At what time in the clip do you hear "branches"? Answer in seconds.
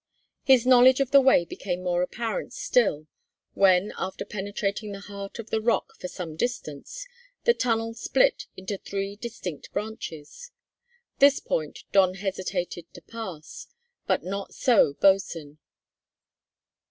9.73-10.49